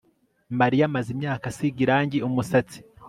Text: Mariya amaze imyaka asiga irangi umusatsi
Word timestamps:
Mariya 0.59 0.83
amaze 0.89 1.09
imyaka 1.15 1.45
asiga 1.51 1.79
irangi 1.85 2.17
umusatsi 2.27 2.77